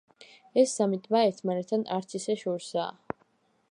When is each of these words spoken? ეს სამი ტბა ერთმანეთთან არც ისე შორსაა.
ეს 0.61 0.73
სამი 0.79 0.99
ტბა 1.03 1.21
ერთმანეთთან 1.27 1.87
არც 1.99 2.19
ისე 2.23 2.41
შორსაა. 2.47 3.21